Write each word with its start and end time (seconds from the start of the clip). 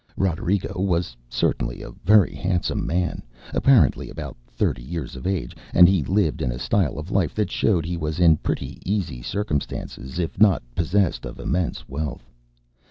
Roderigo 0.17 0.73
was 0.81 1.15
certainly 1.29 1.83
a 1.83 1.91
very 1.91 2.33
handsome 2.33 2.87
man, 2.87 3.21
apparently 3.53 4.09
about 4.09 4.35
thirty 4.47 4.81
years 4.81 5.15
of 5.15 5.27
age, 5.27 5.55
and 5.75 5.87
he 5.87 6.01
lived 6.03 6.41
in 6.41 6.51
a 6.51 6.57
style 6.57 6.97
of 6.97 7.11
life 7.11 7.35
that 7.35 7.51
showed 7.51 7.85
he 7.85 7.97
was 7.97 8.19
in 8.19 8.37
pretty 8.37 8.81
easy 8.83 9.21
circumstances, 9.21 10.17
if 10.17 10.39
not 10.41 10.63
possessed 10.73 11.23
of 11.23 11.39
immense 11.39 11.87
wealth. 11.87 12.27